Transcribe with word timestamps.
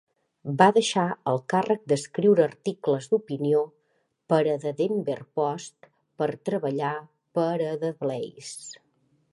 Va 0.59 0.67
deixar 0.75 1.03
el 1.31 1.35
càrrec 1.53 1.83
d'escriure 1.91 2.43
articles 2.45 3.09
d'opinió 3.11 3.59
per 4.33 4.41
a 4.55 4.57
"The 4.65 4.73
Denver 4.81 5.19
Post" 5.41 5.91
per 6.23 6.31
treballar 6.49 6.95
per 7.39 7.49
a 7.73 7.79
TheBlaze. 7.85 8.85